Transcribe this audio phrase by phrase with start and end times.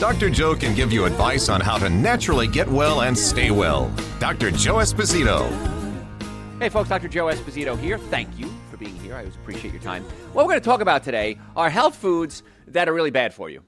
[0.00, 0.30] Dr.
[0.30, 3.94] Joe can give you advice on how to naturally get well and stay well.
[4.18, 4.50] Dr.
[4.50, 5.46] Joe Esposito.
[6.58, 7.06] Hey, folks, Dr.
[7.06, 7.98] Joe Esposito here.
[7.98, 9.14] Thank you for being here.
[9.14, 10.02] I always appreciate your time.
[10.32, 13.50] What we're going to talk about today are health foods that are really bad for
[13.50, 13.62] you.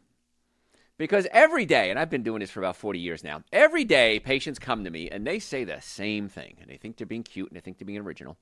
[0.97, 4.19] Because every day, and I've been doing this for about 40 years now, every day
[4.19, 6.57] patients come to me and they say the same thing.
[6.63, 8.39] And they think they're being cute and they think they're being original.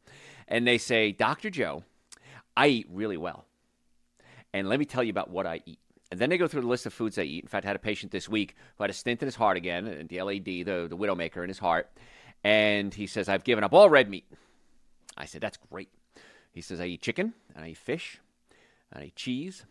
[0.46, 1.50] And they say, Dr.
[1.50, 1.82] Joe,
[2.56, 3.46] I eat really well.
[4.54, 5.80] And let me tell you about what I eat.
[6.10, 7.44] And then they go through the list of foods they eat.
[7.44, 9.56] In fact, I had a patient this week who had a stent in his heart
[9.56, 11.88] again, the LAD, the, the widowmaker in his heart.
[12.42, 14.24] And he says, I've given up all red meat.
[15.16, 15.90] I said, That's great.
[16.52, 18.18] He says, I eat chicken, and I eat fish,
[18.90, 19.66] and I eat cheese.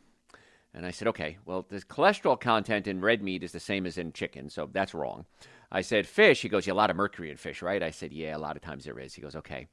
[0.74, 3.98] And I said, Okay, well, the cholesterol content in red meat is the same as
[3.98, 5.26] in chicken, so that's wrong.
[5.72, 6.42] I said, Fish.
[6.42, 7.84] He goes, Yeah, a lot of mercury in fish, right?
[7.84, 9.14] I said, Yeah, a lot of times there is.
[9.14, 9.68] He goes, Okay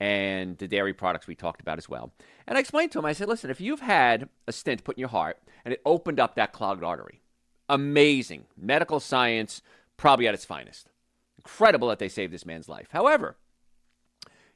[0.00, 2.12] and the dairy products we talked about as well.
[2.46, 5.00] And I explained to him, I said, listen, if you've had a stent put in
[5.00, 7.20] your heart and it opened up that clogged artery,
[7.68, 8.46] amazing.
[8.56, 9.62] Medical science,
[9.96, 10.88] probably at its finest.
[11.38, 12.88] Incredible that they saved this man's life.
[12.90, 13.36] However,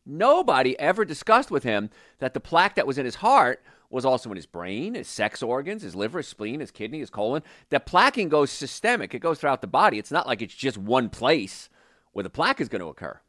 [0.04, 4.30] nobody ever discussed with him that the plaque that was in his heart was also
[4.30, 7.42] in his brain, his sex organs, his liver, his spleen, his kidney, his colon.
[7.70, 9.98] That plaquing goes systemic, it goes throughout the body.
[9.98, 11.68] It's not like it's just one place
[12.12, 13.20] where the plaque is going to occur.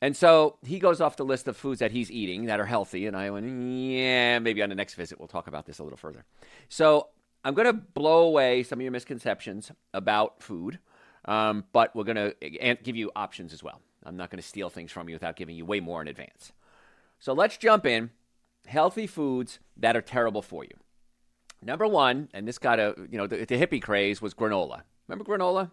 [0.00, 3.06] And so he goes off the list of foods that he's eating that are healthy.
[3.06, 5.96] And I went, yeah, maybe on the next visit we'll talk about this a little
[5.96, 6.24] further.
[6.68, 7.08] So
[7.44, 10.78] I'm going to blow away some of your misconceptions about food,
[11.24, 13.80] um, but we're going to give you options as well.
[14.04, 16.52] I'm not going to steal things from you without giving you way more in advance.
[17.18, 18.10] So let's jump in.
[18.66, 20.74] Healthy foods that are terrible for you.
[21.62, 24.82] Number one, and this got a, you know, the, the hippie craze was granola.
[25.08, 25.70] Remember granola?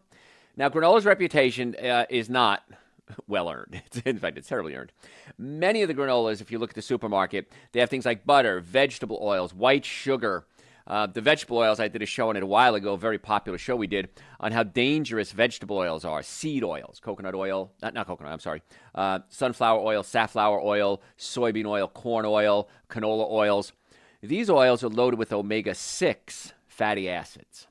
[0.56, 2.64] Now, granola's reputation uh, is not
[3.28, 3.82] well earned.
[4.06, 4.92] In fact, it's terribly earned.
[5.38, 8.60] Many of the granolas, if you look at the supermarket, they have things like butter,
[8.60, 10.46] vegetable oils, white sugar.
[10.88, 13.18] Uh, the vegetable oils, I did a show on it a while ago, a very
[13.18, 16.22] popular show we did on how dangerous vegetable oils are.
[16.22, 18.62] Seed oils, coconut oil, not, not coconut, I'm sorry,
[18.94, 23.74] uh, sunflower oil, safflower oil, soybean oil, corn oil, canola oils.
[24.22, 27.66] These oils are loaded with omega 6 fatty acids.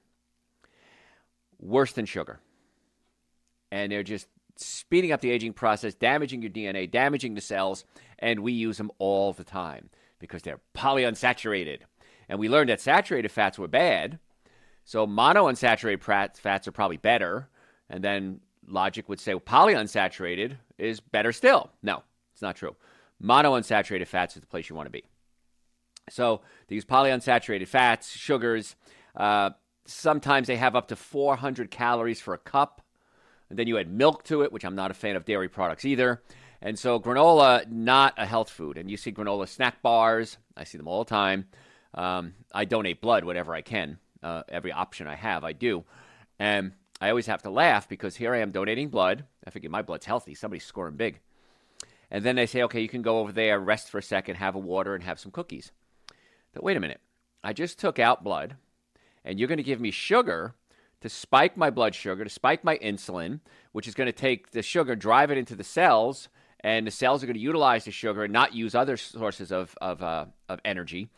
[1.60, 2.40] Worse than sugar.
[3.70, 7.84] And they're just speeding up the aging process, damaging your DNA, damaging the cells,
[8.18, 11.80] and we use them all the time because they're polyunsaturated.
[12.28, 14.18] And we learned that saturated fats were bad,
[14.84, 17.48] so monounsaturated fats are probably better.
[17.88, 21.70] And then logic would say well, polyunsaturated is better still.
[21.82, 22.76] No, it's not true.
[23.22, 25.04] Monounsaturated fats is the place you want to be.
[26.10, 28.76] So these polyunsaturated fats, sugars,
[29.16, 29.50] uh,
[29.86, 32.82] sometimes they have up to 400 calories for a cup.
[33.54, 35.84] And then you add milk to it, which I'm not a fan of dairy products
[35.84, 36.24] either.
[36.60, 38.76] And so granola, not a health food.
[38.76, 40.38] And you see granola snack bars.
[40.56, 41.46] I see them all the time.
[41.94, 43.98] Um, I donate blood whatever I can.
[44.24, 45.84] Uh, every option I have, I do.
[46.40, 49.22] And I always have to laugh because here I am donating blood.
[49.46, 50.34] I figure my blood's healthy.
[50.34, 51.20] Somebody's scoring big.
[52.10, 54.56] And then they say, okay, you can go over there, rest for a second, have
[54.56, 55.70] a water, and have some cookies.
[56.52, 57.00] But wait a minute.
[57.44, 58.56] I just took out blood,
[59.24, 60.56] and you're going to give me sugar
[61.04, 63.38] to spike my blood sugar, to spike my insulin,
[63.72, 66.30] which is going to take the sugar, drive it into the cells,
[66.60, 69.76] and the cells are going to utilize the sugar and not use other sources of,
[69.82, 71.10] of, uh, of energy.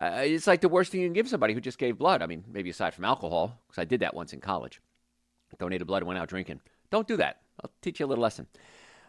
[0.00, 2.22] Uh, it's like the worst thing you can give somebody who just gave blood.
[2.22, 4.80] I mean, maybe aside from alcohol, because I did that once in college.
[5.58, 6.60] Donated blood and went out drinking.
[6.90, 7.40] Don't do that.
[7.60, 8.46] I'll teach you a little lesson.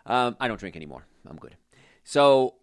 [0.08, 1.06] Um, I don't drink anymore.
[1.30, 1.56] I'm good.
[2.04, 2.56] So,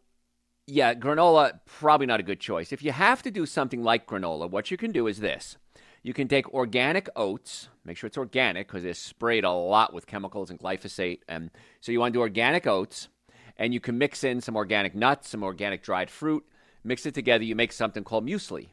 [0.67, 2.73] yeah, granola, probably not a good choice.
[2.73, 5.57] If you have to do something like granola, what you can do is this
[6.03, 7.69] you can take organic oats.
[7.85, 11.21] Make sure it's organic because they're sprayed a lot with chemicals and glyphosate.
[11.29, 11.51] And
[11.81, 13.09] so you want to do organic oats,
[13.57, 16.45] and you can mix in some organic nuts, some organic dried fruit.
[16.83, 17.45] Mix it together.
[17.45, 18.69] You make something called muesli.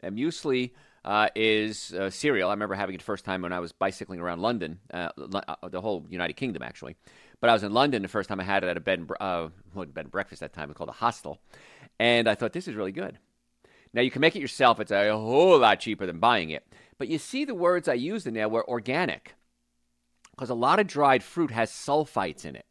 [0.00, 0.72] And muesli
[1.04, 2.48] uh, is uh, cereal.
[2.48, 5.68] I remember having it the first time when I was bicycling around London, uh, uh,
[5.68, 6.96] the whole United Kingdom actually.
[7.40, 9.12] But I was in London the first time I had it at a bed and,
[9.20, 10.64] uh, bed and breakfast that time.
[10.64, 11.38] It was called a hostel.
[12.00, 13.18] And I thought, this is really good.
[13.96, 14.78] Now, you can make it yourself.
[14.78, 16.70] It's a whole lot cheaper than buying it.
[16.98, 19.34] But you see the words I used in there were organic
[20.32, 22.66] because a lot of dried fruit has sulfites in it.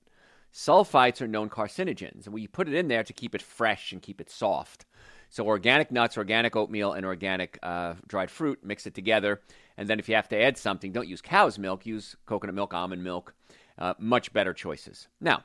[0.53, 4.03] Sulfites are known carcinogens, and we put it in there to keep it fresh and
[4.03, 4.85] keep it soft.
[5.31, 9.41] So, organic nuts, organic oatmeal, and organic uh, dried fruit, mix it together.
[9.77, 12.75] And then, if you have to add something, don't use cow's milk, use coconut milk,
[12.75, 13.33] almond milk.
[13.79, 15.07] Uh, much better choices.
[15.19, 15.43] Now,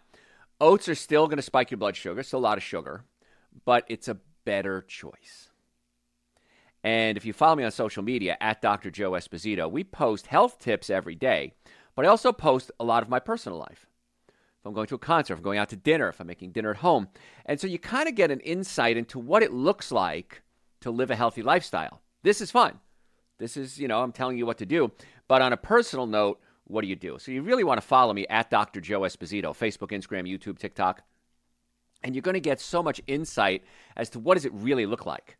[0.60, 3.04] oats are still going to spike your blood sugar, still a lot of sugar,
[3.64, 5.49] but it's a better choice.
[6.82, 8.90] And if you follow me on social media at Dr.
[8.90, 11.52] Joe Esposito, we post health tips every day,
[11.94, 13.86] but I also post a lot of my personal life.
[14.28, 16.52] If I'm going to a concert, if I'm going out to dinner, if I'm making
[16.52, 17.08] dinner at home.
[17.46, 20.42] And so you kind of get an insight into what it looks like
[20.80, 22.00] to live a healthy lifestyle.
[22.22, 22.78] This is fun.
[23.38, 24.92] This is, you know, I'm telling you what to do.
[25.28, 27.18] But on a personal note, what do you do?
[27.18, 28.80] So you really want to follow me at Dr.
[28.80, 31.02] Joe Esposito, Facebook, Instagram, YouTube, TikTok.
[32.02, 33.64] And you're going to get so much insight
[33.96, 35.38] as to what does it really look like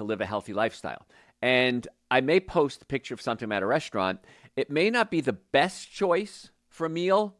[0.00, 1.06] to live a healthy lifestyle.
[1.42, 4.20] And I may post a picture of something at a restaurant.
[4.56, 7.36] It may not be the best choice for a meal,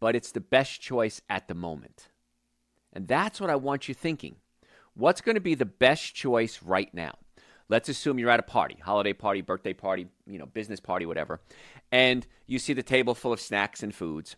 [0.00, 2.08] but it's the best choice at the moment.
[2.92, 4.36] And that's what I want you thinking.
[4.94, 7.12] What's going to be the best choice right now?
[7.68, 11.40] Let's assume you're at a party, holiday party, birthday party, you know, business party, whatever,
[11.92, 14.34] and you see the table full of snacks and foods.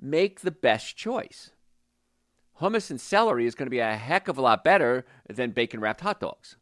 [0.00, 1.50] Make the best choice.
[2.58, 5.80] Hummus and celery is going to be a heck of a lot better than bacon
[5.80, 6.56] wrapped hot dogs.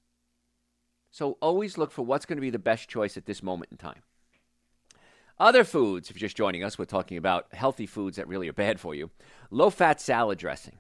[1.11, 3.79] So always look for what's going to be the best choice at this moment in
[3.79, 4.03] time.
[5.39, 8.53] Other foods, if you're just joining us, we're talking about healthy foods that really are
[8.53, 9.11] bad for you.
[9.51, 10.79] Low fat salad dressing.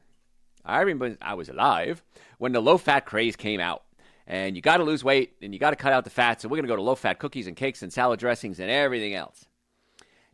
[0.64, 2.02] I remember I was alive
[2.38, 3.84] when the low fat craze came out.
[4.26, 6.42] And you got to lose weight and you got to cut out the fat.
[6.42, 8.70] So we're going to go to low fat cookies and cakes and salad dressings and
[8.70, 9.46] everything else.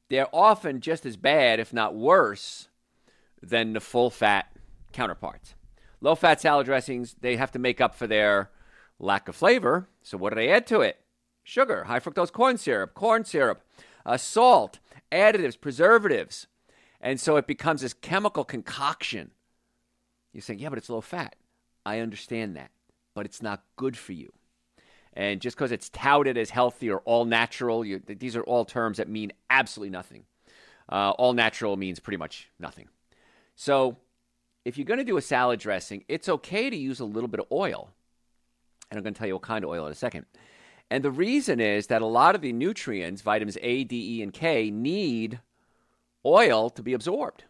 [0.09, 2.69] They're often just as bad, if not worse,
[3.41, 4.51] than the full fat
[4.93, 5.55] counterparts.
[6.01, 8.51] Low fat salad dressings, they have to make up for their
[8.99, 9.89] lack of flavor.
[10.03, 11.01] So what do I add to it?
[11.43, 13.63] Sugar, high fructose corn syrup, corn syrup,
[14.07, 14.79] uh, salt,
[15.13, 16.47] additives, preservatives.
[17.01, 19.31] And so it becomes this chemical concoction.
[20.33, 21.37] You're saying, yeah, but it's low fat.
[21.85, 22.71] I understand that,
[23.15, 24.33] but it's not good for you.
[25.13, 28.97] And just because it's touted as healthy or all natural, you, these are all terms
[28.97, 30.25] that mean absolutely nothing.
[30.89, 32.89] Uh, all natural means pretty much nothing.
[33.55, 33.99] So
[34.65, 37.41] if you're going to do a salad dressing, it's okay to use a little bit
[37.41, 37.91] of oil.
[38.95, 40.25] And I'm going to tell you what kind of oil in a second.
[40.89, 44.33] And the reason is that a lot of the nutrients, vitamins A, D, E, and
[44.33, 45.41] K, need
[46.25, 47.45] oil to be absorbed.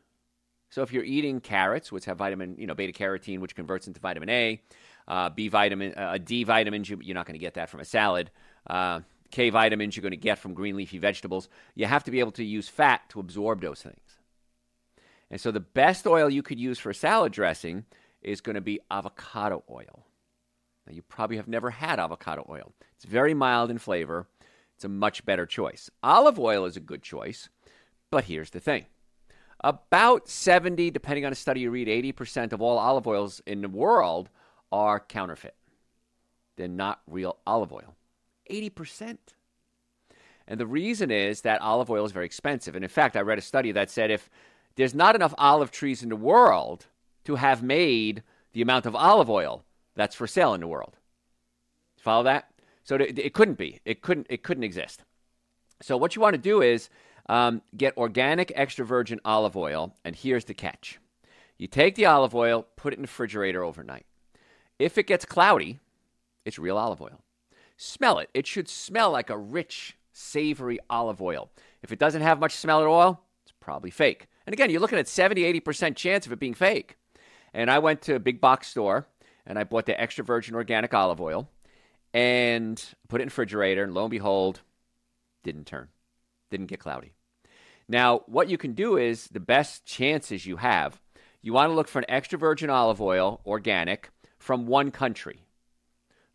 [0.71, 4.01] So if you're eating carrots, which have vitamin, you know, beta carotene, which converts into
[4.01, 4.63] vitamin A,
[5.07, 7.85] uh, B vitamin, uh, D vitamins, you, are not going to get that from a
[7.85, 8.31] salad.
[8.67, 9.01] Uh,
[9.31, 11.51] K vitamins you're going to get from green leafy vegetables.
[11.75, 14.19] You have to be able to use fat to absorb those things.
[15.31, 17.85] And so the best oil you could use for salad dressing
[18.23, 20.07] is going to be avocado oil.
[20.87, 22.73] Now, you probably have never had avocado oil.
[22.95, 24.27] It's very mild in flavor.
[24.75, 25.91] It's a much better choice.
[26.03, 27.49] Olive oil is a good choice,
[28.11, 28.87] but here's the thing.
[29.61, 33.69] About 70, depending on a study you read, 80% of all olive oils in the
[33.69, 34.29] world
[34.71, 35.55] are counterfeit.
[36.57, 37.95] They're not real olive oil.
[38.51, 39.19] 80%.
[40.47, 42.75] And the reason is that olive oil is very expensive.
[42.75, 44.29] And in fact, I read a study that said if
[44.77, 46.87] there's not enough olive trees in the world
[47.25, 48.23] to have made
[48.53, 49.65] the amount of olive oil
[49.95, 50.97] that's for sale in the world.
[51.99, 52.51] Follow that?
[52.85, 53.81] So it couldn't be.
[53.85, 54.27] It couldn't.
[54.29, 55.03] It couldn't exist.
[55.81, 56.91] So what you want to do is
[57.29, 60.99] um, get organic extra virgin olive oil, and here's the catch:
[61.57, 64.05] you take the olive oil, put it in the refrigerator overnight.
[64.79, 65.81] If it gets cloudy,
[66.45, 67.23] it's real olive oil.
[67.77, 68.29] Smell it.
[68.35, 71.51] It should smell like a rich, savory olive oil.
[71.83, 74.29] If it doesn't have much smell at all, it's probably fake.
[74.47, 76.97] And again, you're looking at 70, 80% chance of it being fake.
[77.53, 79.07] And I went to a big box store
[79.47, 81.49] and I bought the extra virgin organic olive oil
[82.13, 83.85] and put it in the refrigerator.
[83.85, 84.61] And lo and behold,
[85.43, 85.89] didn't turn,
[86.51, 87.13] didn't get cloudy.
[87.89, 91.01] Now, what you can do is the best chances you have,
[91.43, 94.09] you want to look for an extra virgin olive oil, organic,
[94.39, 95.41] from one country.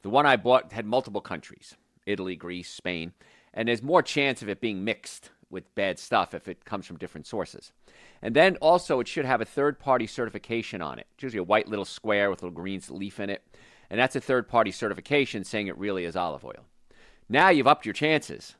[0.04, 1.76] The one I bought had multiple countries
[2.06, 3.14] Italy, Greece, Spain,
[3.54, 6.98] and there's more chance of it being mixed with bad stuff if it comes from
[6.98, 7.72] different sources.
[8.22, 11.08] And then also, it should have a third party certification on it.
[11.14, 13.44] It's usually a white little square with a little green leaf in it.
[13.90, 16.66] And that's a third party certification saying it really is olive oil.
[17.28, 18.56] Now you've upped your chances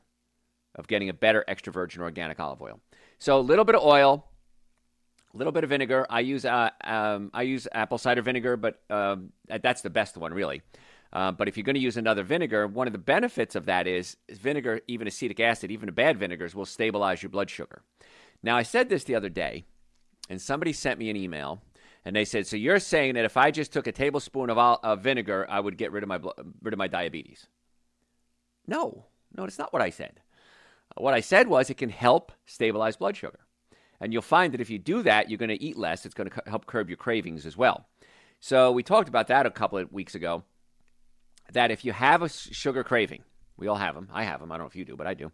[0.74, 2.80] of getting a better extra virgin organic olive oil.
[3.18, 4.24] So a little bit of oil,
[5.32, 6.06] a little bit of vinegar.
[6.08, 9.32] I use uh, um, I use apple cider vinegar, but um,
[9.62, 10.62] that's the best one really.
[11.12, 13.86] Uh, but if you're going to use another vinegar, one of the benefits of that
[13.86, 17.82] is, is vinegar, even acetic acid, even bad vinegars, will stabilize your blood sugar.
[18.42, 19.64] Now, I said this the other day,
[20.28, 21.62] and somebody sent me an email,
[22.04, 25.00] and they said, "So you're saying that if I just took a tablespoon of, of
[25.00, 26.20] vinegar, I would get rid of my
[26.62, 27.46] rid of my diabetes?"
[28.66, 30.20] No, no, that's not what I said.
[30.96, 33.40] What I said was it can help stabilize blood sugar.
[34.00, 36.06] And you'll find that if you do that, you're going to eat less.
[36.06, 37.86] It's going to help curb your cravings as well.
[38.40, 40.44] So we talked about that a couple of weeks ago.
[41.52, 43.22] That if you have a sugar craving,
[43.56, 44.08] we all have them.
[44.12, 44.50] I have them.
[44.52, 45.32] I don't know if you do, but I do.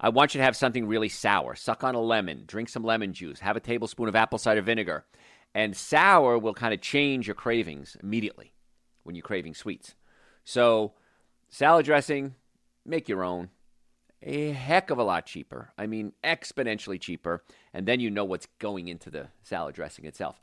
[0.00, 1.54] I want you to have something really sour.
[1.54, 5.04] Suck on a lemon, drink some lemon juice, have a tablespoon of apple cider vinegar.
[5.54, 8.52] And sour will kind of change your cravings immediately
[9.02, 9.94] when you're craving sweets.
[10.44, 10.92] So,
[11.50, 12.34] salad dressing,
[12.86, 13.50] make your own.
[14.22, 15.72] A heck of a lot cheaper.
[15.78, 17.42] I mean, exponentially cheaper.
[17.72, 20.40] And then you know what's going into the salad dressing itself.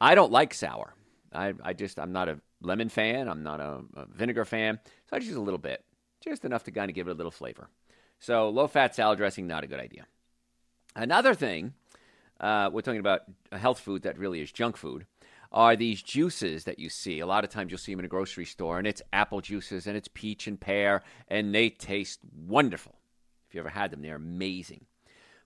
[0.00, 0.94] I don't like sour.
[1.34, 3.28] I, I just, I'm not a lemon fan.
[3.28, 4.78] I'm not a, a vinegar fan.
[5.08, 5.84] So I just use a little bit,
[6.22, 7.68] just enough to kind of give it a little flavor.
[8.18, 10.06] So low fat salad dressing, not a good idea.
[10.94, 11.74] Another thing,
[12.40, 15.06] uh, we're talking about health food that really is junk food,
[15.50, 17.20] are these juices that you see.
[17.20, 19.86] A lot of times you'll see them in a grocery store, and it's apple juices
[19.86, 22.94] and it's peach and pear, and they taste wonderful.
[23.48, 24.86] If you ever had them, they're amazing.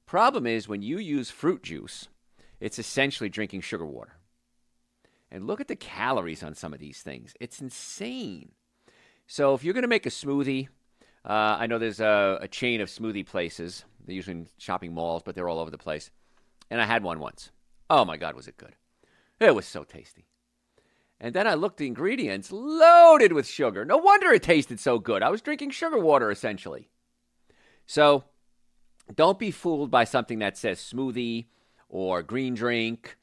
[0.07, 2.07] Problem is, when you use fruit juice,
[2.61, 4.17] it's essentially drinking sugar water.
[5.31, 7.35] And look at the calories on some of these things.
[7.41, 8.53] It's insane.
[9.27, 10.69] So if you're going to make a smoothie,
[11.25, 13.85] uh, I know there's a, a, chain of smoothie places.
[14.05, 16.11] They're usually in shopping malls, but they're all over the place.
[16.71, 17.51] And I had one once.
[17.91, 18.77] Oh my God, was it good!
[19.41, 20.27] It was so tasty.
[21.21, 23.85] And then I looked the ingredients loaded with sugar.
[23.85, 25.23] No wonder it tasted so good.
[25.23, 26.89] I was drinking sugar water essentially.
[27.87, 28.25] So
[29.15, 31.47] don't be fooled by something that says smoothie
[31.89, 33.17] or green drink.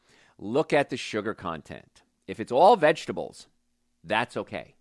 [0.44, 2.02] Look at the sugar content.
[2.28, 3.48] If it's all vegetables,
[4.04, 4.76] that's okay.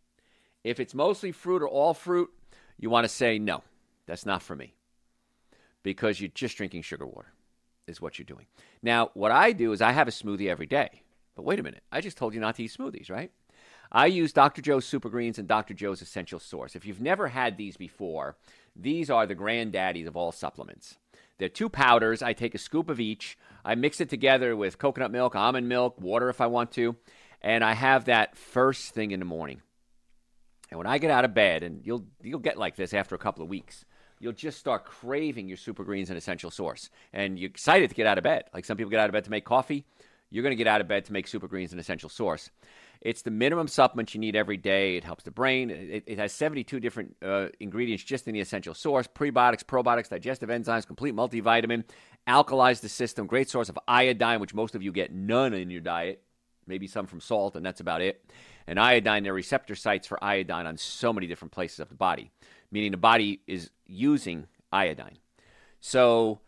[0.64, 2.30] If it's mostly fruit or all fruit,
[2.80, 3.62] you want to say, no,
[4.04, 4.74] that's not for me.
[5.84, 7.32] Because you're just drinking sugar water,
[7.86, 8.46] is what you're doing.
[8.82, 11.02] Now, what I do is I have a smoothie every day.
[11.36, 13.30] But wait a minute, I just told you not to eat smoothies, right?
[13.92, 14.62] I use Dr.
[14.62, 15.74] Joe's Super Greens and Dr.
[15.74, 16.74] Joe's Essential Source.
[16.74, 18.34] If you've never had these before,
[18.74, 20.96] these are the granddaddies of all supplements.
[21.42, 22.22] They're two powders.
[22.22, 23.36] I take a scoop of each.
[23.64, 26.94] I mix it together with coconut milk, almond milk, water if I want to,
[27.40, 29.60] and I have that first thing in the morning.
[30.70, 33.18] And when I get out of bed, and you'll you'll get like this after a
[33.18, 33.84] couple of weeks,
[34.20, 38.06] you'll just start craving your super greens and essential source, and you're excited to get
[38.06, 38.44] out of bed.
[38.54, 39.84] Like some people get out of bed to make coffee,
[40.30, 42.50] you're going to get out of bed to make super greens and essential source.
[43.02, 44.96] It's the minimum supplement you need every day.
[44.96, 45.70] It helps the brain.
[45.70, 50.48] It, it has 72 different uh, ingredients just in the essential source prebiotics, probiotics, digestive
[50.48, 51.82] enzymes, complete multivitamin,
[52.28, 55.80] alkalize the system, great source of iodine, which most of you get none in your
[55.80, 56.22] diet,
[56.68, 58.24] maybe some from salt, and that's about it.
[58.68, 61.96] And iodine, there are receptor sites for iodine on so many different places of the
[61.96, 62.30] body,
[62.70, 65.18] meaning the body is using iodine.
[65.80, 66.38] So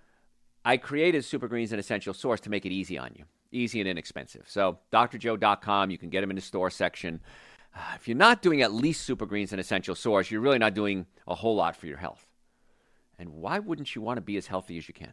[0.65, 3.89] I created Super Greens and Essential Source to make it easy on you easy and
[3.89, 4.45] inexpensive.
[4.49, 7.21] So, drjoe.com, you can get them in the store section.
[7.75, 10.75] Uh, if you're not doing at least Super Greens and Essential Source, you're really not
[10.75, 12.27] doing a whole lot for your health.
[13.19, 15.13] And why wouldn't you want to be as healthy as you can?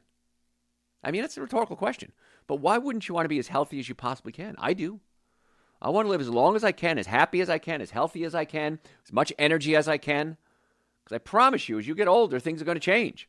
[1.03, 2.12] I mean, that's a rhetorical question.
[2.48, 4.55] But why wouldn't you want to be as healthy as you possibly can?
[4.57, 5.00] I do.
[5.81, 7.89] I want to live as long as I can, as happy as I can, as
[7.89, 10.38] healthy as I can, as much energy as I can.
[11.03, 13.27] Because I promise you, as you get older, things are going to change.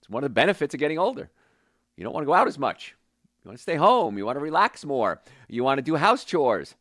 [0.00, 1.30] It's one of the benefits of getting older.
[1.96, 2.94] You don't want to go out as much.
[3.44, 4.16] You want to stay home.
[4.16, 5.20] You want to relax more.
[5.48, 6.74] You want to do house chores.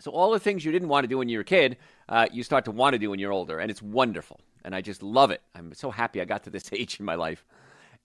[0.00, 2.26] So, all the things you didn't want to do when you were a kid, uh,
[2.30, 3.60] you start to want to do when you're older.
[3.60, 4.40] And it's wonderful.
[4.62, 5.40] And I just love it.
[5.54, 7.46] I'm so happy I got to this age in my life.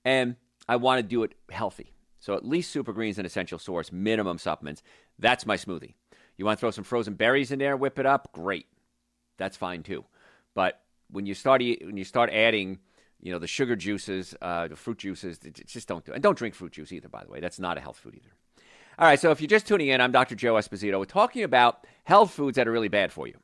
[0.06, 0.38] And
[0.70, 1.92] I want to do it healthy.
[2.20, 4.84] So, at least super greens and essential source, minimum supplements.
[5.20, 5.96] That's my smoothie.
[6.38, 8.32] You want to throw some frozen berries in there, whip it up?
[8.32, 8.68] Great.
[9.38, 10.06] That's fine too.
[10.54, 12.80] But when you start, when you start adding
[13.22, 16.16] you know, the sugar juices, uh, the fruit juices, just don't do it.
[16.16, 17.40] And don't drink fruit juice either, by the way.
[17.40, 18.32] That's not a health food either.
[19.00, 20.36] All right, so if you're just tuning in, I'm Dr.
[20.36, 21.00] Joe Esposito.
[21.00, 23.38] We're talking about health foods that are really bad for you.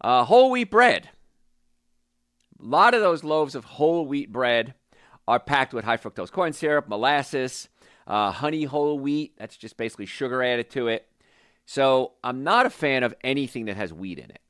[0.00, 1.10] Uh, whole wheat bread.
[2.60, 4.74] A lot of those loaves of whole wheat bread
[5.26, 7.68] are packed with high fructose corn syrup, molasses,
[8.06, 9.34] uh, honey whole wheat.
[9.38, 11.06] That's just basically sugar added to it.
[11.64, 14.40] So I'm not a fan of anything that has wheat in it.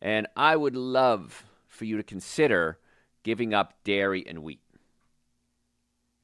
[0.00, 2.78] And I would love for you to consider
[3.22, 4.60] giving up dairy and wheat.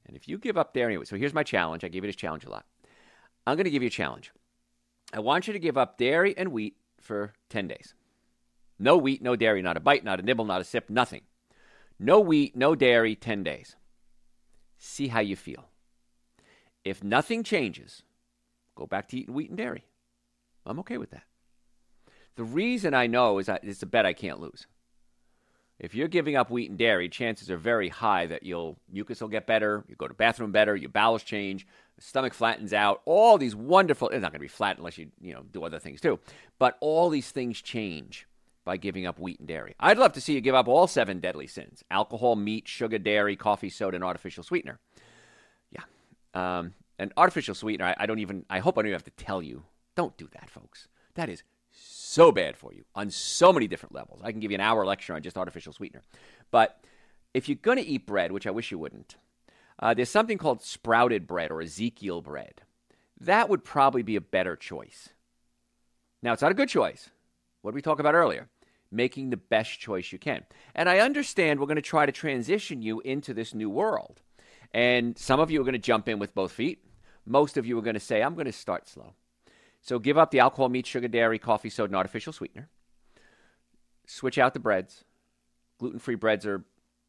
[0.06, 1.84] And if you give up dairy and wheat, so here's my challenge.
[1.84, 2.66] I give you this challenge a lot.
[3.46, 4.32] I'm going to give you a challenge.
[5.12, 7.94] I want you to give up dairy and wheat for 10 days.
[8.78, 11.22] No wheat, no dairy, not a bite, not a nibble, not a sip, nothing.
[11.98, 13.76] No wheat, no dairy, 10 days.
[14.78, 15.66] See how you feel.
[16.84, 18.02] If nothing changes,
[18.74, 19.84] go back to eating wheat and dairy.
[20.66, 21.22] I'm okay with that.
[22.36, 24.66] The reason I know is it's a bet I can't lose.
[25.78, 29.28] If you're giving up wheat and dairy, chances are very high that you'll mucus will
[29.28, 31.66] get better, you go to bathroom better, your bowels change,
[31.98, 33.02] stomach flattens out.
[33.04, 34.08] All these wonderful.
[34.08, 36.20] It's not going to be flat unless you you know do other things too.
[36.58, 38.26] But all these things change
[38.64, 39.74] by giving up wheat and dairy.
[39.80, 43.36] I'd love to see you give up all seven deadly sins: alcohol, meat, sugar, dairy,
[43.36, 44.78] coffee, soda, and artificial sweetener.
[45.70, 45.82] Yeah,
[46.34, 47.86] um, and artificial sweetener.
[47.86, 48.44] I, I don't even.
[48.48, 49.64] I hope I don't even have to tell you.
[49.96, 50.88] Don't do that, folks.
[51.14, 51.42] That is
[51.74, 54.20] so bad for you on so many different levels.
[54.22, 56.02] I can give you an hour lecture on just artificial sweetener.
[56.50, 56.78] But
[57.32, 59.16] if you're going to eat bread, which I wish you wouldn't,
[59.78, 62.62] uh, there's something called sprouted bread or Ezekiel bread.
[63.20, 65.10] That would probably be a better choice.
[66.22, 67.10] Now, it's not a good choice.
[67.62, 68.48] What did we talk about earlier?
[68.90, 70.44] Making the best choice you can.
[70.74, 74.20] And I understand we're going to try to transition you into this new world.
[74.72, 76.84] And some of you are going to jump in with both feet.
[77.26, 79.14] Most of you are going to say, I'm going to start slow.
[79.84, 82.70] So give up the alcohol, meat, sugar, dairy, coffee, soda, and artificial sweetener.
[84.06, 85.04] Switch out the breads.
[85.78, 86.64] Gluten free breads are,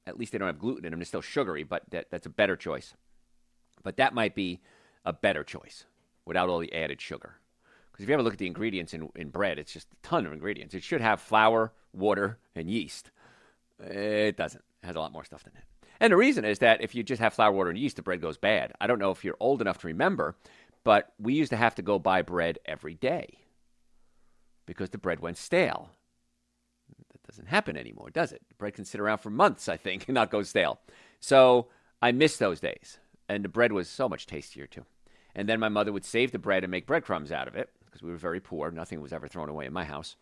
[0.06, 1.00] at least they don't have gluten in them.
[1.00, 2.94] They're still sugary, but that, that's a better choice.
[3.82, 4.60] But that might be
[5.06, 5.86] a better choice
[6.26, 7.36] without all the added sugar.
[7.92, 10.26] Because if you ever look at the ingredients in, in bread, it's just a ton
[10.26, 10.76] of ingredients.
[10.76, 13.10] It should have flour, water, and yeast.
[13.80, 14.64] It doesn't.
[14.84, 15.64] It has a lot more stuff than that.
[16.02, 18.20] And the reason is that if you just have flour, water, and yeast, the bread
[18.20, 18.74] goes bad.
[18.82, 20.36] I don't know if you're old enough to remember,
[20.86, 23.40] but we used to have to go buy bread every day
[24.66, 25.90] because the bread went stale.
[27.12, 28.44] That doesn't happen anymore, does it?
[28.58, 30.80] bread can sit around for months, I think, and not go stale.
[31.20, 31.68] So
[32.02, 33.00] I miss those days.
[33.28, 34.86] And the bread was so much tastier, too.
[35.34, 38.04] And then my mother would save the bread and make breadcrumbs out of it because
[38.04, 38.70] we were very poor.
[38.70, 40.16] Nothing was ever thrown away in my house.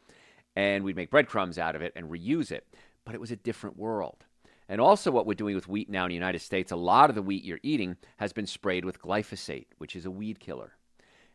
[0.56, 2.66] And we'd make breadcrumbs out of it and reuse it.
[3.04, 4.24] But it was a different world.
[4.70, 7.16] And also, what we're doing with wheat now in the United States, a lot of
[7.16, 10.74] the wheat you're eating has been sprayed with glyphosate, which is a weed killer.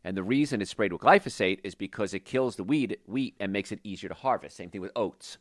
[0.05, 3.53] And the reason it's sprayed with glyphosate is because it kills the weed, wheat and
[3.53, 4.57] makes it easier to harvest.
[4.57, 5.39] Same thing with oats.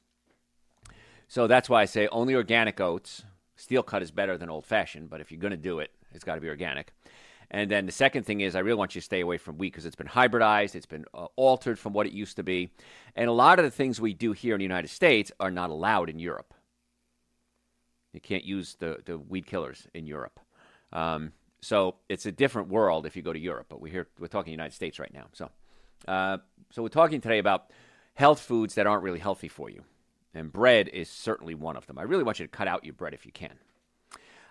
[1.27, 3.23] So that's why I say only organic oats.
[3.55, 6.23] Steel cut is better than old fashioned, but if you're going to do it, it's
[6.23, 6.93] got to be organic.
[7.49, 9.71] And then the second thing is, I really want you to stay away from wheat
[9.71, 12.71] because it's been hybridized, it's been uh, altered from what it used to be.
[13.15, 15.69] And a lot of the things we do here in the United States are not
[15.69, 16.53] allowed in Europe.
[18.17, 20.39] You can't use the, the weed killers in Europe.
[20.91, 24.25] Um, so it's a different world if you go to Europe, but we're here, we're
[24.25, 25.27] talking United States right now.
[25.33, 25.51] So,
[26.07, 26.37] uh,
[26.71, 27.69] so we're talking today about
[28.15, 29.83] health foods that aren't really healthy for you.
[30.33, 31.99] And bread is certainly one of them.
[31.99, 33.53] I really want you to cut out your bread if you can.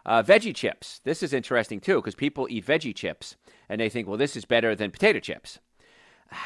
[0.05, 1.00] Uh, veggie chips.
[1.02, 3.35] This is interesting too because people eat veggie chips
[3.68, 5.59] and they think, well, this is better than potato chips.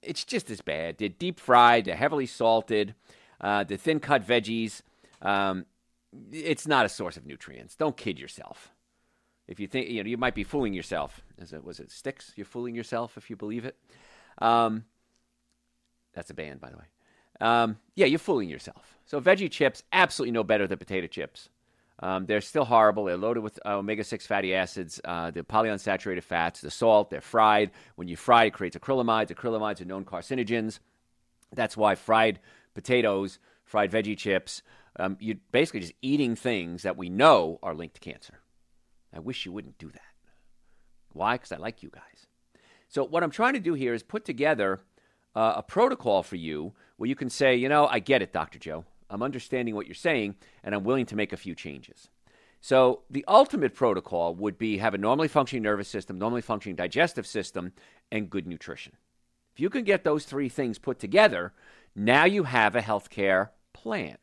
[0.00, 0.96] It's just as bad.
[0.96, 2.94] They're deep fried, they're heavily salted,
[3.40, 4.80] uh, the thin cut veggies.
[5.20, 5.66] Um,
[6.32, 7.74] it's not a source of nutrients.
[7.74, 8.72] Don't kid yourself.
[9.46, 11.22] If you think you know, you might be fooling yourself.
[11.38, 12.32] It was it Styx?
[12.36, 13.76] You're fooling yourself if you believe it.
[14.38, 14.84] Um,
[16.12, 16.84] that's a band, by the way.
[17.40, 18.98] Um, yeah, you're fooling yourself.
[19.06, 21.48] So veggie chips absolutely no better than potato chips.
[22.00, 23.04] Um, they're still horrible.
[23.04, 27.10] They're loaded with uh, omega 6 fatty acids, uh, the polyunsaturated fats, the salt.
[27.10, 27.70] They're fried.
[27.96, 29.32] When you fry, it creates acrylamides.
[29.32, 30.78] Acrylamides are known carcinogens.
[31.52, 32.38] That's why fried
[32.74, 34.62] potatoes, fried veggie chips,
[34.98, 38.40] um, you're basically just eating things that we know are linked to cancer.
[39.14, 40.00] I wish you wouldn't do that.
[41.12, 41.34] Why?
[41.34, 42.26] Because I like you guys.
[42.88, 44.80] So, what I'm trying to do here is put together
[45.34, 48.58] uh, a protocol for you where you can say, you know, I get it, Dr.
[48.58, 48.84] Joe.
[49.10, 52.08] I'm understanding what you're saying, and I'm willing to make a few changes.
[52.60, 57.26] So, the ultimate protocol would be have a normally functioning nervous system, normally functioning digestive
[57.26, 57.72] system,
[58.10, 58.94] and good nutrition.
[59.54, 61.52] If you can get those three things put together,
[61.94, 64.18] now you have a healthcare plan.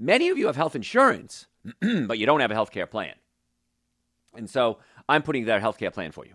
[0.00, 1.46] Many of you have health insurance,
[1.80, 3.14] but you don't have a health care plan.
[4.34, 6.32] And so I'm putting that health care plan for you.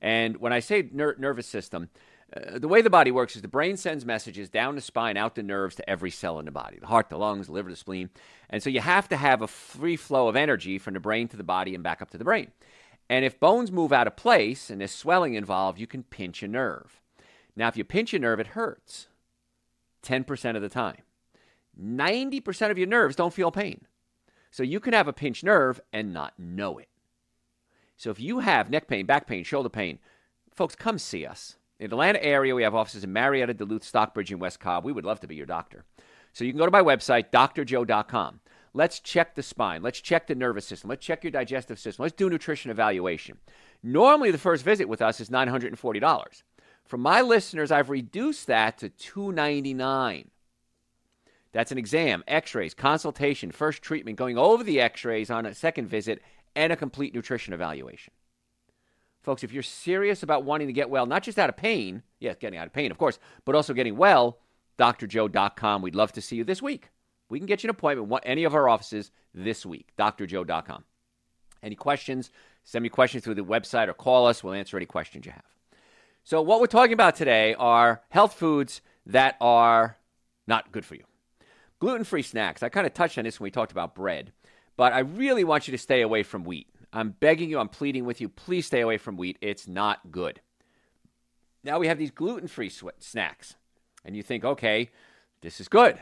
[0.00, 1.90] And when I say ner- nervous system,
[2.36, 5.34] uh, the way the body works is the brain sends messages down the spine, out
[5.34, 7.76] the nerves to every cell in the body the heart, the lungs, the liver, the
[7.76, 8.10] spleen.
[8.48, 11.36] And so you have to have a free flow of energy from the brain to
[11.36, 12.52] the body and back up to the brain.
[13.10, 16.48] And if bones move out of place and there's swelling involved, you can pinch a
[16.48, 17.00] nerve.
[17.56, 19.08] Now, if you pinch a nerve, it hurts
[20.04, 21.02] 10% of the time.
[21.80, 23.82] 90% of your nerves don't feel pain.
[24.50, 26.88] So you can have a pinched nerve and not know it.
[27.96, 29.98] So if you have neck pain, back pain, shoulder pain,
[30.52, 31.56] folks, come see us.
[31.78, 34.84] In the Atlanta area, we have offices in Marietta, Duluth, Stockbridge, and West Cobb.
[34.84, 35.84] We would love to be your doctor.
[36.32, 38.40] So you can go to my website, drjoe.com.
[38.74, 39.82] Let's check the spine.
[39.82, 40.90] Let's check the nervous system.
[40.90, 42.02] Let's check your digestive system.
[42.02, 43.38] Let's do nutrition evaluation.
[43.82, 46.42] Normally, the first visit with us is $940.
[46.84, 50.26] For my listeners, I've reduced that to $299.
[51.52, 55.54] That's an exam, x rays, consultation, first treatment, going over the x rays on a
[55.54, 56.22] second visit,
[56.54, 58.12] and a complete nutrition evaluation.
[59.22, 62.36] Folks, if you're serious about wanting to get well, not just out of pain, yes,
[62.38, 64.38] getting out of pain, of course, but also getting well,
[64.78, 65.82] drjoe.com.
[65.82, 66.90] We'd love to see you this week.
[67.28, 70.84] We can get you an appointment at any of our offices this week, drjoe.com.
[71.62, 72.30] Any questions?
[72.64, 74.44] Send me questions through the website or call us.
[74.44, 75.42] We'll answer any questions you have.
[76.22, 79.96] So, what we're talking about today are health foods that are
[80.46, 81.07] not good for you.
[81.80, 82.62] Gluten free snacks.
[82.62, 84.32] I kind of touched on this when we talked about bread,
[84.76, 86.68] but I really want you to stay away from wheat.
[86.92, 89.38] I'm begging you, I'm pleading with you, please stay away from wheat.
[89.40, 90.40] It's not good.
[91.62, 93.54] Now we have these gluten free snacks,
[94.04, 94.90] and you think, okay,
[95.40, 95.98] this is good.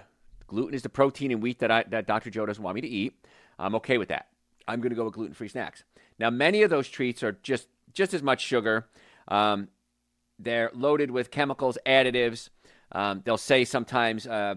[0.47, 2.31] Gluten is the protein in wheat that, I, that Dr.
[2.31, 3.15] Joe doesn't want me to eat.
[3.59, 4.29] I'm okay with that.
[4.69, 5.85] I'm going to go with gluten free snacks.
[6.19, 8.87] Now, many of those treats are just, just as much sugar.
[9.29, 9.69] Um,
[10.39, 12.51] they're loaded with chemicals, additives.
[12.93, 14.57] Um, they'll say sometimes uh,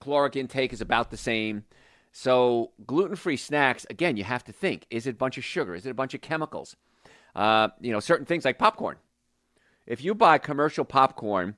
[0.00, 1.64] caloric intake is about the same.
[2.12, 5.74] So, gluten free snacks, again, you have to think is it a bunch of sugar?
[5.74, 6.76] Is it a bunch of chemicals?
[7.34, 8.96] Uh, you know, certain things like popcorn.
[9.86, 11.56] If you buy commercial popcorn,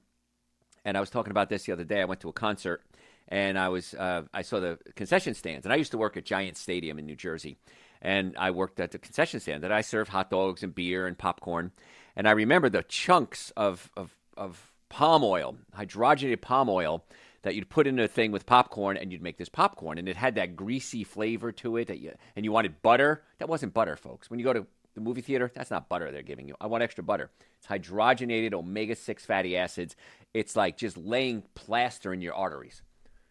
[0.85, 2.83] and I was talking about this the other day, I went to a concert
[3.29, 6.25] and I was uh, I saw the concession stands, and I used to work at
[6.25, 7.57] Giants Stadium in New Jersey,
[8.03, 11.17] and I worked at the concession stand that I served hot dogs and beer and
[11.17, 11.73] popcorn,
[12.17, 17.05] and I remember the chunks of of, of palm oil, hydrogenated palm oil
[17.45, 20.17] that you'd put in a thing with popcorn and you'd make this popcorn and it
[20.17, 23.23] had that greasy flavor to it you, and you wanted butter?
[23.39, 24.31] That wasn't butter folks.
[24.31, 26.55] When you go to the movie theater that's not butter they're giving you.
[26.61, 27.31] I want extra butter.
[27.59, 29.95] It's hydrogenated omega-6 fatty acids.
[30.33, 32.83] It's like just laying plaster in your arteries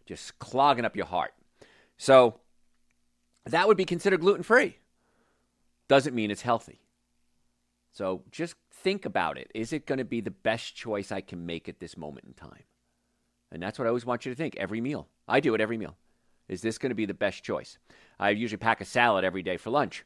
[0.06, 1.34] just clogging up your heart.
[1.98, 2.40] So
[3.46, 4.78] that would be considered gluten-free.
[5.88, 6.82] Doesn't mean it's healthy.
[7.94, 9.50] So just think about it.
[9.56, 12.34] Is it going to be the best choice i can make at this moment in
[12.34, 12.64] time
[13.54, 15.08] and that's what I always want you to think every meal.
[15.28, 15.96] I do it every meal.
[16.50, 17.78] Is this going to be the best choice?
[18.20, 20.04] I usually pack a salad every day for lunch.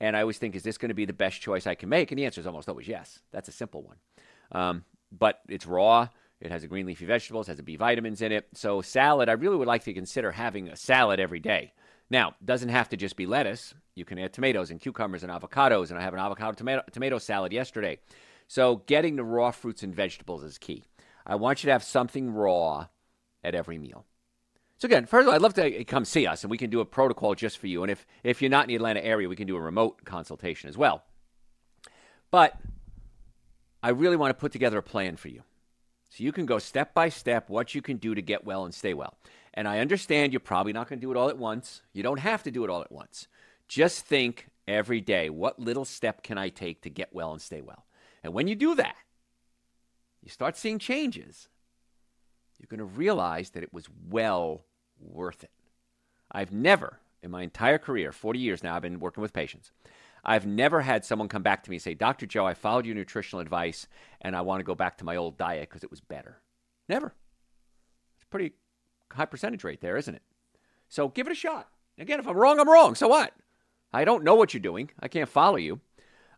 [0.00, 2.10] And I always think, is this going to be the best choice I can make?
[2.10, 3.20] And the answer is almost always yes.
[3.32, 3.96] That's a simple one.
[4.52, 6.08] Um, but it's raw.
[6.40, 8.46] It has a green leafy vegetables, has a B vitamins in it.
[8.54, 11.72] So salad, I really would like to consider having a salad every day.
[12.10, 13.74] Now, doesn't have to just be lettuce.
[13.94, 15.90] You can add tomatoes and cucumbers and avocados.
[15.90, 17.98] And I have an avocado tomato, tomato salad yesterday.
[18.46, 20.84] So getting the raw fruits and vegetables is key.
[21.26, 22.88] I want you to have something raw
[23.42, 24.04] at every meal.
[24.78, 26.80] So again, first of all, I'd love to come see us, and we can do
[26.80, 27.82] a protocol just for you.
[27.82, 30.68] And if if you're not in the Atlanta area, we can do a remote consultation
[30.68, 31.04] as well.
[32.30, 32.58] But
[33.82, 35.42] I really want to put together a plan for you,
[36.10, 38.74] so you can go step by step what you can do to get well and
[38.74, 39.16] stay well.
[39.54, 41.82] And I understand you're probably not going to do it all at once.
[41.92, 43.28] You don't have to do it all at once.
[43.68, 47.62] Just think every day, what little step can I take to get well and stay
[47.62, 47.86] well?
[48.24, 48.96] And when you do that,
[50.24, 51.48] you start seeing changes,
[52.58, 54.64] you're going to realize that it was well
[54.98, 55.50] worth it.
[56.32, 59.70] I've never, in my entire career, 40 years now, I've been working with patients.
[60.24, 62.24] I've never had someone come back to me and say, Dr.
[62.24, 63.86] Joe, I followed your nutritional advice
[64.22, 66.40] and I want to go back to my old diet because it was better.
[66.88, 67.14] Never.
[68.16, 68.52] It's a pretty
[69.12, 70.22] high percentage rate there, isn't it?
[70.88, 71.68] So give it a shot.
[71.98, 72.94] Again, if I'm wrong, I'm wrong.
[72.94, 73.34] So what?
[73.92, 74.90] I don't know what you're doing.
[74.98, 75.80] I can't follow you.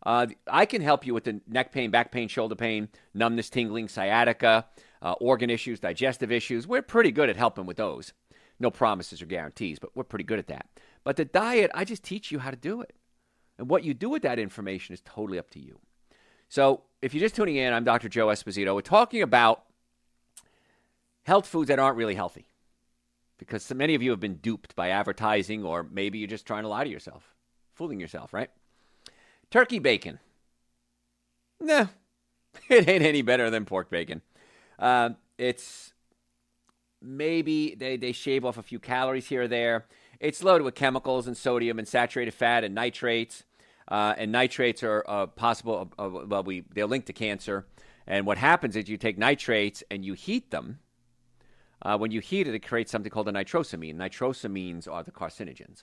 [0.07, 3.89] Uh, I can help you with the neck pain, back pain, shoulder pain, numbness, tingling,
[3.89, 4.65] sciatica,
[5.03, 6.65] uh, organ issues, digestive issues.
[6.65, 8.13] We're pretty good at helping with those.
[8.61, 10.67] No promises or guarantees, but we're pretty good at that.
[11.03, 12.95] But the diet, I just teach you how to do it.
[13.59, 15.81] And what you do with that information is totally up to you.
[16.49, 18.09] So if you're just tuning in, I'm Dr.
[18.09, 18.77] Joe Esposito.
[18.77, 19.65] We're talking about
[21.25, 22.47] health foods that aren't really healthy
[23.39, 26.63] because so many of you have been duped by advertising, or maybe you're just trying
[26.63, 27.35] to lie to yourself,
[27.75, 28.51] fooling yourself, right?
[29.57, 30.19] Turkey bacon.
[31.63, 31.87] Nah,
[32.69, 34.21] it ain't any better than pork bacon.
[34.79, 35.95] Uh, it's
[37.01, 39.87] maybe they, they shave off a few calories here or there.
[40.21, 43.45] It's loaded with chemicals and sodium and saturated fat and nitrates.
[43.89, 47.65] Uh, and nitrates are uh, possible, well, we, they're linked to cancer.
[48.07, 50.81] And what happens is you take nitrates and you heat them.
[51.81, 53.97] Uh, when you heat it, it creates something called a nitrosamine.
[53.97, 55.83] Nitrosamines are the carcinogens.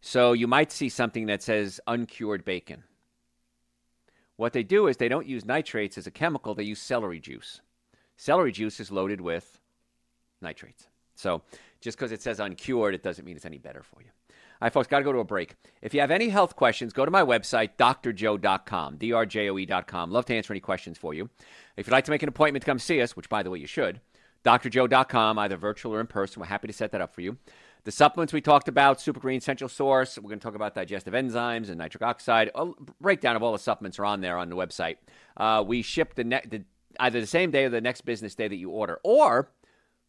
[0.00, 2.82] So you might see something that says uncured bacon.
[4.36, 7.60] What they do is they don't use nitrates as a chemical, they use celery juice.
[8.16, 9.60] Celery juice is loaded with
[10.40, 10.88] nitrates.
[11.14, 11.42] So
[11.80, 14.08] just because it says uncured, it doesn't mean it's any better for you.
[14.30, 15.54] All right, folks, got to go to a break.
[15.82, 20.10] If you have any health questions, go to my website, drjoe.com, drjoe.com.
[20.10, 21.28] Love to answer any questions for you.
[21.76, 23.58] If you'd like to make an appointment to come see us, which, by the way,
[23.58, 24.00] you should,
[24.44, 26.40] drjoe.com, either virtual or in person.
[26.40, 27.36] We're happy to set that up for you.
[27.84, 30.16] The supplements we talked about, Super Greens Essential Source.
[30.16, 32.50] We're going to talk about digestive enzymes and nitric oxide.
[32.54, 34.96] A breakdown of all the supplements are on there on the website.
[35.36, 36.64] Uh, we ship the, ne- the
[36.98, 39.50] either the same day or the next business day that you order, or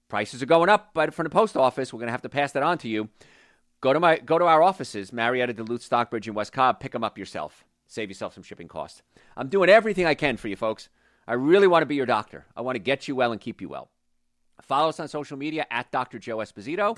[0.08, 1.92] prices are going up but from the post office.
[1.92, 3.10] We're going to have to pass that on to you.
[3.82, 6.80] Go to my go to our offices, Marietta, Duluth, Stockbridge, and West Cobb.
[6.80, 7.66] Pick them up yourself.
[7.88, 9.04] Save yourself some shipping costs.
[9.36, 10.88] I'm doing everything I can for you, folks.
[11.28, 12.46] I really want to be your doctor.
[12.56, 13.90] I want to get you well and keep you well.
[14.62, 16.20] Follow us on social media at Dr.
[16.20, 16.98] Joe Esposito.